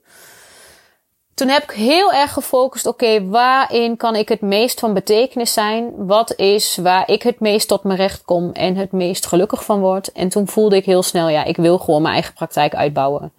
[1.33, 5.93] Toen heb ik heel erg gefocust, oké, waarin kan ik het meest van betekenis zijn?
[6.07, 9.79] Wat is waar ik het meest tot mijn recht kom en het meest gelukkig van
[9.79, 10.11] word?
[10.11, 13.33] En toen voelde ik heel snel, ja, ik wil gewoon mijn eigen praktijk uitbouwen.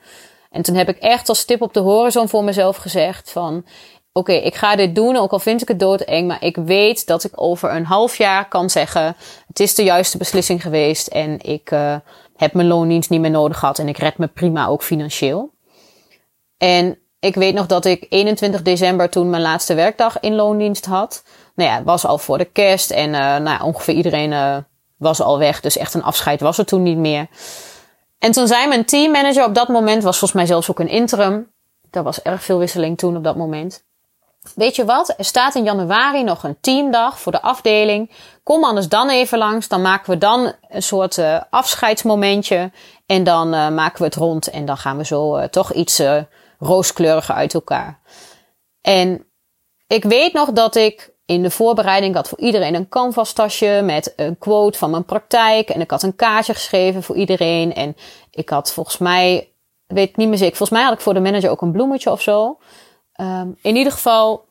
[0.50, 3.64] En toen heb ik echt als stip op de horizon voor mezelf gezegd van,
[4.12, 7.24] oké, ik ga dit doen, ook al vind ik het doodeng, maar ik weet dat
[7.24, 11.70] ik over een half jaar kan zeggen, het is de juiste beslissing geweest en ik
[11.70, 11.96] uh,
[12.36, 15.50] heb mijn loondienst niet meer nodig gehad en ik red me prima ook financieel.
[16.58, 21.24] En ik weet nog dat ik 21 december toen mijn laatste werkdag in loondienst had.
[21.54, 24.56] Nou ja, het was al voor de kerst en uh, nou ongeveer iedereen uh,
[24.96, 25.60] was al weg.
[25.60, 27.26] Dus echt een afscheid was er toen niet meer.
[28.18, 31.50] En toen zei mijn teammanager op dat moment, was volgens mij zelfs ook een interim.
[31.90, 33.84] Er was erg veel wisseling toen op dat moment.
[34.54, 35.14] Weet je wat?
[35.16, 38.10] Er staat in januari nog een teamdag voor de afdeling.
[38.42, 39.68] Kom anders dan even langs.
[39.68, 42.72] Dan maken we dan een soort uh, afscheidsmomentje.
[43.06, 44.50] En dan uh, maken we het rond.
[44.50, 46.02] En dan gaan we zo uh, toch iets
[46.58, 48.00] rooskleuriger uit elkaar.
[48.80, 49.26] En
[49.86, 54.12] ik weet nog dat ik in de voorbereiding had voor iedereen een canvas tasje met
[54.16, 55.68] een quote van mijn praktijk.
[55.68, 57.74] En ik had een kaartje geschreven voor iedereen.
[57.74, 57.96] En
[58.30, 59.52] ik had volgens mij,
[59.86, 62.22] weet niet meer zeker, volgens mij had ik voor de manager ook een bloemetje of
[62.22, 62.58] zo.
[63.20, 64.48] Um, in ieder geval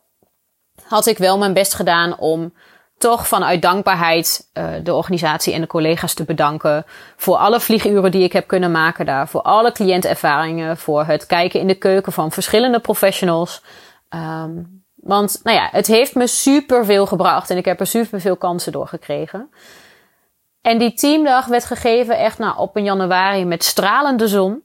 [0.84, 2.53] had ik wel mijn best gedaan om
[2.97, 8.23] toch vanuit dankbaarheid uh, de organisatie en de collega's te bedanken voor alle vlieguren die
[8.23, 12.32] ik heb kunnen maken daar, voor alle cliëntervaringen, voor het kijken in de keuken van
[12.32, 13.63] verschillende professionals.
[14.10, 18.21] Um, want nou ja, het heeft me super veel gebracht en ik heb er super
[18.21, 19.49] veel kansen door gekregen.
[20.62, 24.63] En die teamdag werd gegeven echt nou, op een januari met stralende zon.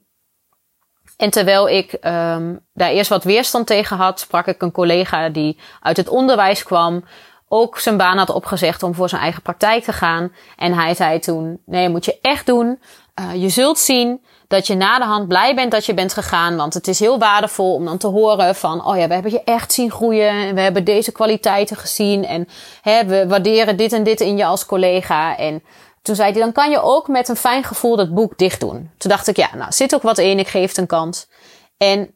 [1.17, 5.59] En terwijl ik um, daar eerst wat weerstand tegen had, sprak ik een collega die
[5.81, 7.03] uit het onderwijs kwam,
[7.47, 10.31] ook zijn baan had opgezegd om voor zijn eigen praktijk te gaan.
[10.57, 12.79] En hij zei toen: Nee, moet je echt doen.
[13.19, 16.55] Uh, je zult zien dat je na de hand blij bent dat je bent gegaan.
[16.55, 19.43] Want het is heel waardevol om dan te horen van: Oh ja, we hebben je
[19.43, 20.29] echt zien groeien.
[20.29, 22.25] En we hebben deze kwaliteiten gezien.
[22.25, 22.47] En
[22.81, 25.37] hè, we waarderen dit en dit in je als collega.
[25.37, 25.63] En
[26.05, 28.91] toen zei hij: Dan kan je ook met een fijn gevoel dat boek dicht doen.
[28.97, 30.39] Toen dacht ik: Ja, nou zit ook wat in.
[30.39, 31.27] Ik geef het een kans.
[31.77, 32.15] En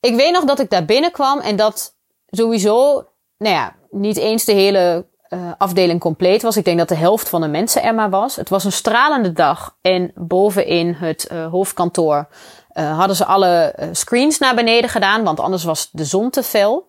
[0.00, 1.94] ik weet nog dat ik daar binnenkwam en dat
[2.26, 6.56] sowieso, nou ja, niet eens de hele uh, afdeling compleet was.
[6.56, 8.36] Ik denk dat de helft van de mensen er maar was.
[8.36, 12.28] Het was een stralende dag en bovenin het uh, hoofdkantoor
[12.72, 16.86] uh, hadden ze alle screens naar beneden gedaan, want anders was de zon te fel.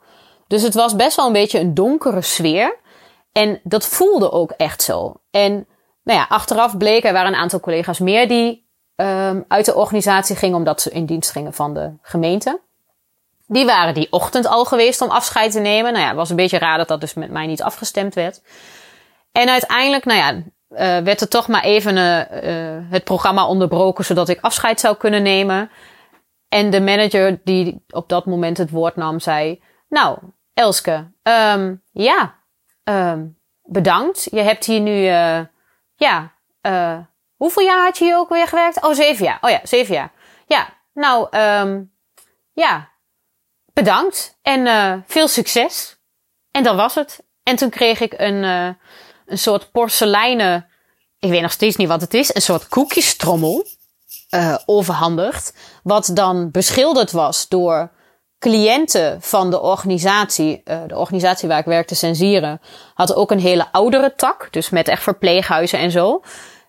[0.47, 2.77] Dus het was best wel een beetje een donkere sfeer.
[3.31, 5.18] En dat voelde ook echt zo.
[5.31, 5.67] En
[6.03, 10.35] nou ja, achteraf bleek, er waren een aantal collega's meer die um, uit de organisatie
[10.35, 12.59] gingen omdat ze in dienst gingen van de gemeente.
[13.47, 15.91] Die waren die ochtend al geweest om afscheid te nemen.
[15.91, 18.41] Nou ja, het was een beetje raar dat dat dus met mij niet afgestemd werd.
[19.31, 24.05] En uiteindelijk, nou ja, uh, werd er toch maar even uh, uh, het programma onderbroken
[24.05, 25.69] zodat ik afscheid zou kunnen nemen.
[26.49, 30.17] En de manager die op dat moment het woord nam, zei: Nou,
[30.53, 32.35] Elske, um, ja,
[32.83, 33.38] um,
[33.71, 34.27] bedankt.
[34.31, 35.03] Je hebt hier nu,
[35.95, 36.33] ja,
[37.35, 38.83] hoeveel jaar had je hier ook weer gewerkt?
[38.83, 39.37] Oh, zeven jaar.
[39.41, 40.11] Oh ja, zeven jaar.
[40.47, 41.91] Ja, nou, um,
[42.53, 42.89] ja,
[43.73, 45.97] bedankt en uh, veel succes.
[46.51, 47.23] En dat was het.
[47.43, 48.69] En toen kreeg ik een, uh,
[49.25, 50.69] een soort porseleinen,
[51.19, 53.65] ik weet nog steeds niet wat het is, een soort koekjestrommel
[54.29, 55.53] uh, overhandigd.
[55.83, 57.91] Wat dan beschilderd was door
[58.39, 60.61] cliënten van de organisatie.
[60.87, 62.61] de organisatie waar ik werkte, Sensieren,
[62.93, 64.47] had ook een hele oudere tak.
[64.51, 66.21] Dus met echt verpleeghuizen en zo.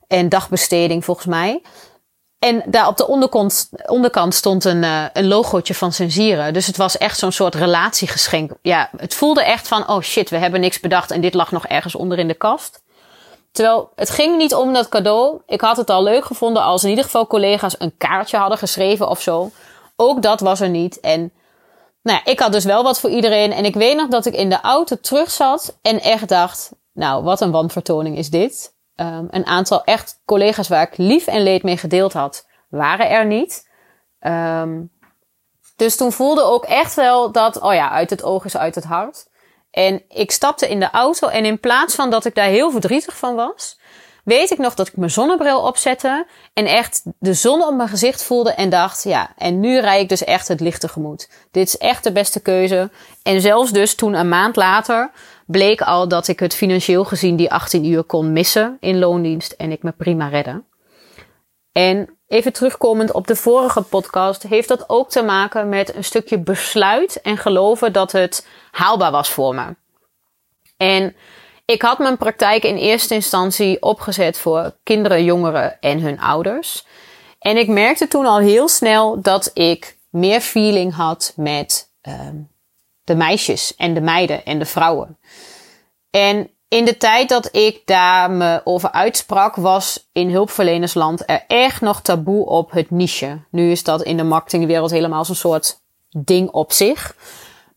[0.06, 1.62] En dagbesteding volgens mij.
[2.40, 6.52] En daar op de onderkant, onderkant stond een, uh, een logootje van Sensieren.
[6.52, 8.52] Dus het was echt zo'n soort relatiegeschenk.
[8.62, 11.66] Ja, het voelde echt van, oh shit, we hebben niks bedacht en dit lag nog
[11.66, 12.82] ergens onder in de kast.
[13.52, 15.40] Terwijl het ging niet om dat cadeau.
[15.46, 19.08] Ik had het al leuk gevonden als in ieder geval collega's een kaartje hadden geschreven
[19.08, 19.50] of zo.
[19.96, 21.00] Ook dat was er niet.
[21.00, 21.32] En
[22.02, 23.52] nou ja, ik had dus wel wat voor iedereen.
[23.52, 27.24] En ik weet nog dat ik in de auto terug zat en echt dacht, nou,
[27.24, 31.62] wat een wanvertoning is dit um, een aantal echt collega's waar ik lief en leed
[31.62, 33.68] mee gedeeld had, waren er niet.
[34.20, 34.90] Um,
[35.76, 38.84] dus toen voelde ook echt wel dat, oh ja, uit het oog is uit het
[38.84, 39.28] hart.
[39.70, 43.16] En ik stapte in de auto en in plaats van dat ik daar heel verdrietig
[43.16, 43.79] van was,
[44.24, 48.24] weet ik nog dat ik mijn zonnebril opzette en echt de zon op mijn gezicht
[48.24, 51.28] voelde en dacht, ja, en nu rijd ik dus echt het licht tegemoet.
[51.50, 52.90] Dit is echt de beste keuze.
[53.22, 55.10] En zelfs dus toen een maand later
[55.46, 59.72] bleek al dat ik het financieel gezien die 18 uur kon missen in loondienst en
[59.72, 60.62] ik me prima redde.
[61.72, 66.38] En even terugkomend op de vorige podcast, heeft dat ook te maken met een stukje
[66.38, 69.76] besluit en geloven dat het haalbaar was voor me.
[70.76, 71.14] En
[71.70, 76.86] ik had mijn praktijk in eerste instantie opgezet voor kinderen, jongeren en hun ouders.
[77.38, 82.36] En ik merkte toen al heel snel dat ik meer feeling had met ehm,
[83.04, 85.18] de meisjes en de meiden en de vrouwen.
[86.10, 91.80] En in de tijd dat ik daar me over uitsprak, was in hulpverlenersland er echt
[91.80, 93.38] nog taboe op het niche.
[93.50, 97.14] Nu is dat in de marketingwereld helemaal zo'n soort ding op zich.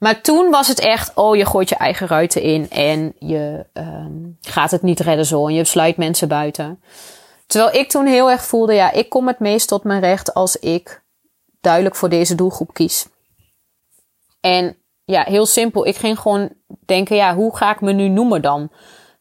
[0.04, 4.38] Maar toen was het echt, oh, je gooit je eigen ruiten in en je um,
[4.42, 6.84] gaat het niet redden zo en je sluit mensen buiten.
[7.48, 10.56] Terwijl ik toen heel erg voelde, ja, ik kom het meest tot mijn recht als
[10.56, 11.04] ik
[11.62, 13.08] duidelijk voor deze doelgroep kies.
[14.42, 15.86] En ja, heel simpel.
[15.86, 16.50] Ik ging gewoon
[16.86, 18.72] denken, ja, hoe ga ik me nu noemen dan?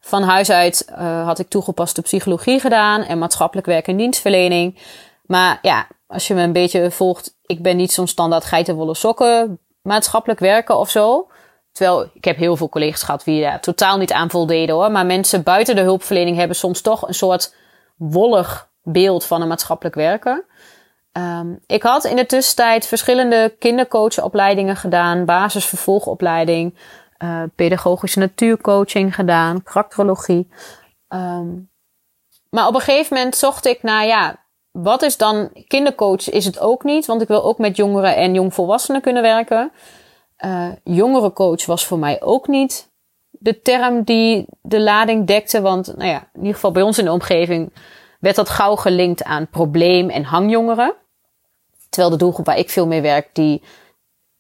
[0.00, 4.78] Van huis uit uh, had ik toegepaste psychologie gedaan en maatschappelijk werk en dienstverlening.
[5.26, 9.60] Maar ja, als je me een beetje volgt, ik ben niet zo'n standaard geitenwolle sokken
[9.82, 11.30] maatschappelijk werken of zo.
[11.72, 14.90] Terwijl ik heb heel veel collega's gehad die daar totaal niet aan voldeden hoor.
[14.90, 17.54] Maar mensen buiten de hulpverlening hebben soms toch een soort
[17.96, 20.44] wollig beeld van een maatschappelijk werken.
[21.12, 26.78] Um, ik had in de tussentijd verschillende kindercoachopleidingen gedaan, basisvervolgopleiding,
[27.18, 30.48] uh, pedagogische natuurcoaching gedaan, karakterologie.
[31.08, 31.70] Um,
[32.50, 34.41] maar op een gegeven moment zocht ik naar, ja,
[34.72, 36.30] wat is dan kindercoach?
[36.30, 39.72] Is het ook niet, want ik wil ook met jongeren en jongvolwassenen kunnen werken.
[40.44, 42.90] Uh, jongerencoach was voor mij ook niet
[43.30, 47.04] de term die de lading dekte, want nou ja, in ieder geval bij ons in
[47.04, 47.72] de omgeving
[48.20, 50.94] werd dat gauw gelinkt aan probleem- en hangjongeren.
[51.88, 53.62] Terwijl de doelgroep waar ik veel mee werk, die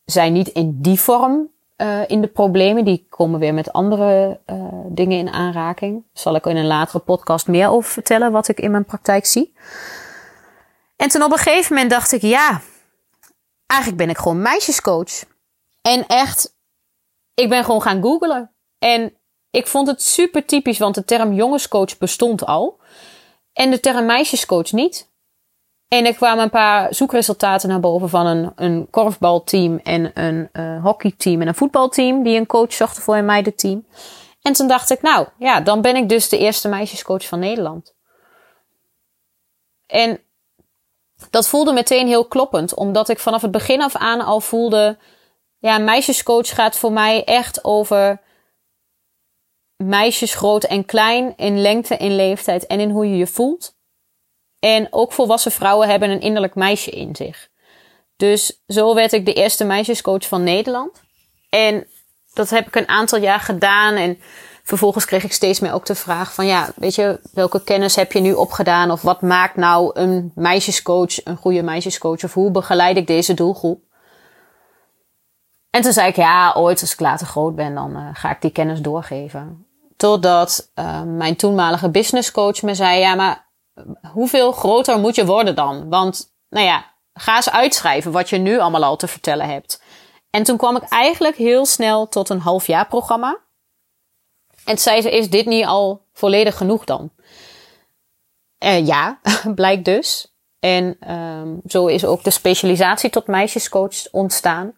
[0.04, 2.84] zijn niet in die vorm uh, in de problemen.
[2.84, 6.04] Die komen weer met andere uh, dingen in aanraking.
[6.12, 9.52] Zal ik in een latere podcast meer over vertellen wat ik in mijn praktijk zie.
[11.02, 12.60] En toen op een gegeven moment dacht ik, ja,
[13.66, 15.24] eigenlijk ben ik gewoon meisjescoach.
[15.80, 16.56] En echt,
[17.34, 18.54] ik ben gewoon gaan googlen.
[18.78, 19.16] En
[19.50, 22.80] ik vond het super typisch, want de term jongenscoach bestond al.
[23.52, 25.10] En de term meisjescoach niet.
[25.88, 30.82] En er kwamen een paar zoekresultaten naar boven van een, een korfbalteam en een uh,
[30.82, 33.86] hockeyteam en een voetbalteam die een coach zochten voor een meidenteam.
[34.42, 37.94] En toen dacht ik, nou ja, dan ben ik dus de eerste meisjescoach van Nederland.
[39.86, 40.20] En
[41.30, 44.98] dat voelde meteen heel kloppend, omdat ik vanaf het begin af aan al voelde,
[45.58, 48.20] ja, meisjescoach gaat voor mij echt over
[49.76, 53.74] meisjes groot en klein in lengte, in leeftijd en in hoe je je voelt.
[54.58, 57.48] En ook volwassen vrouwen hebben een innerlijk meisje in zich.
[58.16, 61.02] Dus zo werd ik de eerste meisjescoach van Nederland.
[61.48, 61.86] En
[62.34, 63.94] dat heb ik een aantal jaar gedaan.
[63.94, 64.20] En
[64.72, 68.12] vervolgens kreeg ik steeds meer ook de vraag van ja, weet je, welke kennis heb
[68.12, 68.90] je nu opgedaan?
[68.90, 72.24] Of wat maakt nou een meisjescoach een goede meisjescoach?
[72.24, 73.82] Of hoe begeleid ik deze doelgroep?
[75.70, 78.40] En toen zei ik ja, ooit als ik later groot ben, dan uh, ga ik
[78.40, 79.66] die kennis doorgeven.
[79.96, 83.50] Totdat uh, mijn toenmalige businesscoach me zei, ja, maar
[84.12, 85.88] hoeveel groter moet je worden dan?
[85.88, 89.82] Want, nou ja, ga eens uitschrijven wat je nu allemaal al te vertellen hebt.
[90.30, 93.38] En toen kwam ik eigenlijk heel snel tot een halfjaarprogramma.
[94.64, 97.10] En zei ze, is dit niet al volledig genoeg dan?
[98.64, 99.20] Uh, ja,
[99.54, 100.34] blijkt dus.
[100.60, 104.74] En um, zo is ook de specialisatie tot meisjescoach ontstaan.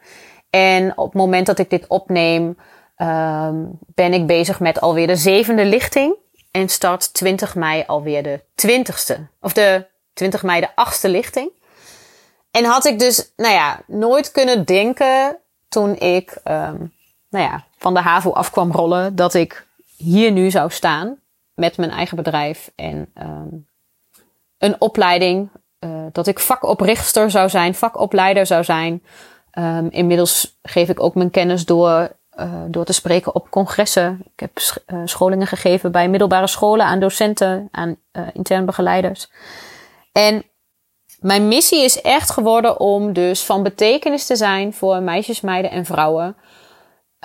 [0.51, 2.59] En op het moment dat ik dit opneem,
[2.97, 6.17] um, ben ik bezig met alweer de zevende lichting.
[6.51, 9.21] En start 20 mei alweer de 20ste.
[9.41, 11.51] Of de 20 mei de achtste lichting.
[12.51, 16.93] En had ik dus, nou ja, nooit kunnen denken toen ik, um,
[17.31, 21.19] nou ja, van de HAVO af kwam rollen, dat ik hier nu zou staan
[21.55, 23.67] met mijn eigen bedrijf en um,
[24.59, 25.51] een opleiding.
[25.81, 29.03] Uh, dat ik vakoprichter zou zijn, vakopleider zou zijn.
[29.59, 34.23] Um, inmiddels geef ik ook mijn kennis door uh, door te spreken op congressen.
[34.33, 37.97] Ik heb uh, scholingen gegeven bij middelbare scholen aan docenten, aan
[38.33, 39.31] intern begeleiders.
[40.13, 40.45] En
[41.21, 45.85] mijn missie is echt geworden om dus van betekenis te zijn voor meisjes, meiden en
[45.85, 46.37] vrouwen.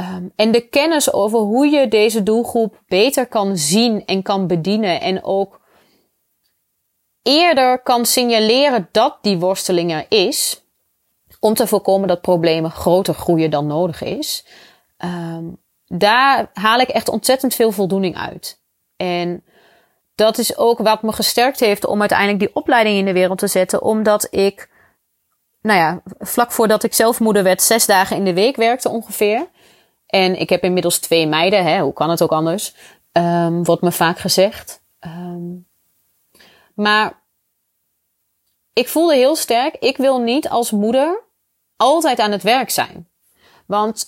[0.02, 5.02] Um, en de kennis over hoe je deze doelgroep beter kan zien en kan bedienen.
[5.02, 5.62] En ook
[7.22, 10.64] eerder kan signaleren dat die worsteling er is.
[11.40, 14.46] Om te voorkomen dat problemen groter groeien dan nodig is.
[14.98, 18.62] Um, daar haal ik echt ontzettend veel voldoening uit.
[18.98, 19.44] En
[20.16, 23.48] dat is ook wat me gesterkt heeft om uiteindelijk die opleiding in de wereld te
[23.48, 23.82] zetten.
[23.82, 24.70] Omdat ik,
[25.62, 29.48] nou ja, vlak voordat ik zelf moeder werd, zes dagen in de week werkte ongeveer.
[30.10, 32.76] En ik heb inmiddels twee meiden, hè, hoe kan het ook anders?
[33.12, 34.82] Um, wordt me vaak gezegd.
[35.00, 35.68] Um,
[36.74, 37.22] maar
[38.74, 41.24] ik voelde heel sterk, ik wil niet als moeder
[41.76, 43.08] altijd aan het werk zijn.
[43.66, 44.08] Want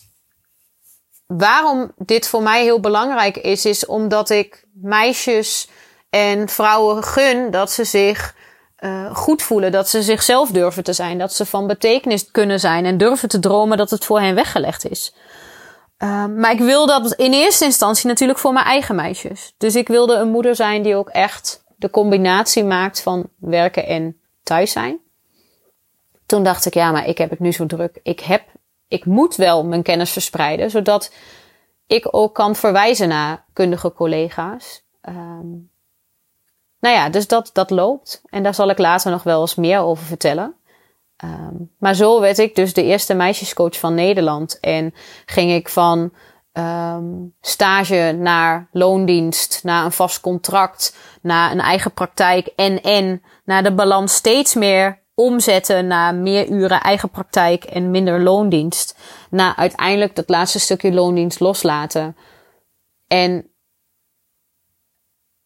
[1.28, 5.70] waarom dit voor mij heel belangrijk is, is omdat ik meisjes
[6.10, 8.36] en vrouwen gun dat ze zich
[8.80, 12.86] uh, goed voelen, dat ze zichzelf durven te zijn, dat ze van betekenis kunnen zijn
[12.86, 15.14] en durven te dromen dat het voor hen weggelegd is.
[16.04, 19.54] Uh, maar ik wil dat in eerste instantie natuurlijk voor mijn eigen meisjes.
[19.58, 24.18] Dus ik wilde een moeder zijn die ook echt de combinatie maakt van werken en
[24.44, 25.00] thuis zijn.
[26.26, 28.00] Toen dacht ik, ja, maar ik heb het nu zo druk.
[28.04, 28.44] Ik heb,
[28.88, 31.14] ik moet wel mijn kennis verspreiden, zodat
[31.88, 34.84] ik ook kan verwijzen naar kundige collega's.
[35.02, 35.70] Um,
[36.80, 38.22] nou ja, dus dat, dat loopt.
[38.26, 40.56] En daar zal ik later nog wel eens meer over vertellen.
[41.24, 44.60] Um, maar zo werd ik dus de eerste meisjescoach van Nederland.
[44.60, 44.94] En
[45.26, 46.12] ging ik van
[46.54, 53.64] um, stage naar loondienst, naar een vast contract, naar een eigen praktijk en en naar
[53.64, 58.98] de balans steeds meer omzetten naar meer uren eigen praktijk en minder loondienst.
[59.30, 62.16] Naar uiteindelijk dat laatste stukje loondienst loslaten.
[63.08, 63.51] En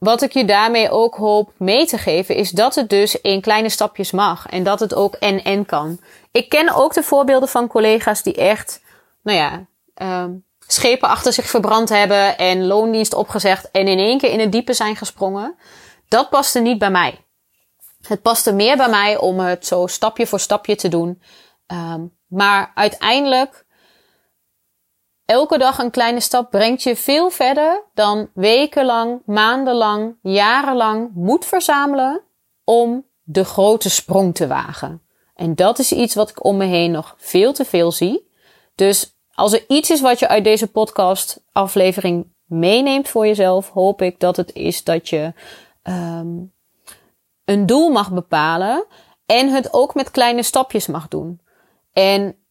[0.06, 3.70] wat ik je daarmee ook hoop mee te geven, is dat het dus in kleine
[3.70, 4.48] stapjes mag.
[4.48, 6.00] En dat het ook en-en kan.
[6.32, 8.82] Ik ken ook de voorbeelden van collega's die echt,
[9.24, 9.66] nou ja,
[10.24, 14.52] um, schepen achter zich verbrand hebben en loondienst opgezegd en in één keer in het
[14.52, 15.56] diepe zijn gesprongen.
[16.08, 17.26] Dat paste niet bij mij.
[18.08, 21.22] Het paste meer bij mij om het zo stapje voor stapje te doen.
[21.68, 23.65] Um, maar uiteindelijk
[25.26, 32.22] Elke dag een kleine stap brengt je veel verder dan wekenlang, maandenlang, jarenlang moet verzamelen
[32.64, 35.02] om de grote sprong te wagen.
[35.36, 38.32] En dat is iets wat ik om me heen nog veel te veel zie.
[38.76, 44.02] Dus als er iets is wat je uit deze podcast aflevering meeneemt voor jezelf, hoop
[44.02, 45.34] ik dat het is dat je
[45.84, 46.54] um,
[47.46, 48.86] een doel mag bepalen
[49.26, 51.42] en het ook met kleine stapjes mag doen.
[51.94, 52.45] En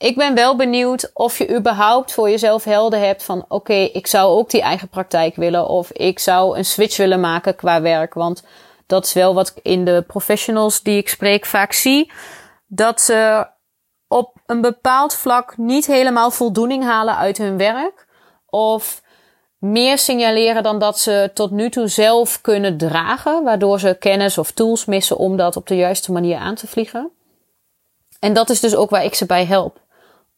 [0.00, 4.38] ik ben wel benieuwd of je überhaupt voor jezelf helder hebt van oké, ik zou
[4.38, 8.14] ook die eigen praktijk willen of ik zou een switch willen maken qua werk.
[8.14, 8.42] Want
[8.86, 12.12] dat is wel wat ik in de professionals die ik spreek vaak zie.
[12.66, 13.46] Dat ze
[14.08, 18.06] op een bepaald vlak niet helemaal voldoening halen uit hun werk.
[18.46, 19.02] Of
[19.58, 23.44] meer signaleren dan dat ze tot nu toe zelf kunnen dragen.
[23.44, 27.10] Waardoor ze kennis of tools missen om dat op de juiste manier aan te vliegen.
[28.20, 29.88] En dat is dus ook waar ik ze bij help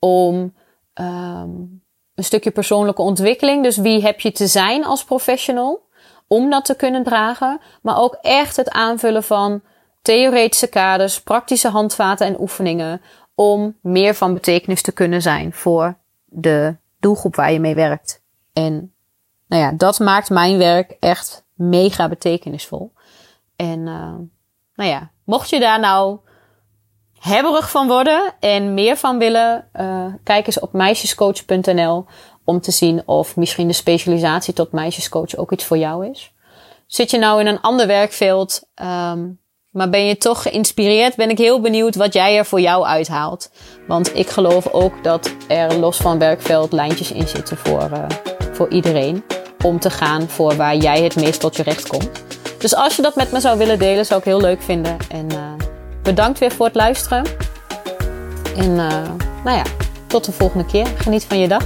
[0.04, 0.54] om
[0.94, 1.82] um,
[2.14, 3.62] een stukje persoonlijke ontwikkeling.
[3.62, 5.88] Dus wie heb je te zijn als professional
[6.26, 7.60] om dat te kunnen dragen.
[7.82, 9.62] Maar ook echt het aanvullen van
[10.02, 13.00] theoretische kaders, praktische handvaten en oefeningen.
[13.34, 18.22] Om meer van betekenis te kunnen zijn voor de doelgroep waar je mee werkt.
[18.52, 18.94] En
[19.46, 22.92] nou ja, dat maakt mijn werk echt mega betekenisvol.
[23.56, 24.14] En uh,
[24.74, 26.18] nou ja, mocht je daar nou
[27.22, 32.04] hebberig van worden en meer van willen, uh, kijk eens op meisjescoach.nl
[32.44, 36.32] om te zien of misschien de specialisatie tot meisjescoach ook iets voor jou is.
[36.86, 41.38] Zit je nou in een ander werkveld, um, maar ben je toch geïnspireerd, ben ik
[41.38, 43.50] heel benieuwd wat jij er voor jou uithaalt.
[43.86, 48.04] Want ik geloof ook dat er los van werkveld lijntjes in zitten voor, uh,
[48.52, 49.24] voor iedereen.
[49.64, 52.24] Om te gaan voor waar jij het meest tot je recht komt.
[52.58, 54.96] Dus als je dat met me zou willen delen, zou ik heel leuk vinden.
[55.10, 55.71] En uh,
[56.02, 57.24] Bedankt weer voor het luisteren.
[58.56, 59.02] En uh,
[59.44, 59.64] nou ja,
[60.06, 60.86] tot de volgende keer.
[60.86, 61.64] Geniet van je dag.